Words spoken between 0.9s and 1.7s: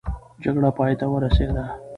ته ورسېده.